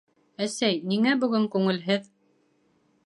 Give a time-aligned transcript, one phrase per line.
[0.45, 2.09] —Әсәй, ниңә бөгөн күңелһеҙ?